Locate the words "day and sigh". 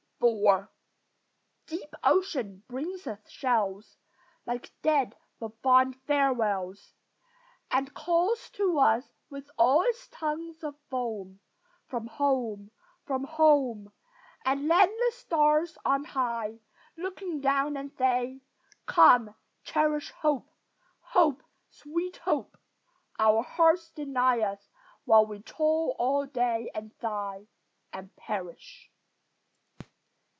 26.27-27.47